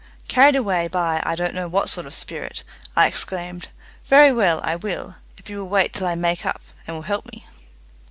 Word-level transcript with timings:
Carried 0.27 0.55
away 0.55 0.87
by 0.87 1.21
I 1.23 1.35
don't 1.35 1.53
know 1.53 1.67
what 1.67 1.87
sort 1.87 2.07
of 2.07 2.13
a 2.13 2.15
spirit, 2.15 2.63
I 2.95 3.05
exclaimed, 3.05 3.67
"Very 4.07 4.31
well, 4.33 4.59
I 4.63 4.75
will, 4.75 5.17
if 5.37 5.47
you 5.47 5.59
will 5.59 5.69
wait 5.69 5.93
till 5.93 6.07
I 6.07 6.15
make 6.15 6.43
up, 6.43 6.63
and 6.87 6.95
will 6.95 7.03
help 7.03 7.27
me." 7.31 7.45